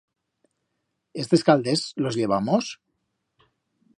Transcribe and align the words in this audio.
Estes 1.23 1.43
calders 1.51 1.85
los 2.05 2.19
llevamos? 2.21 2.73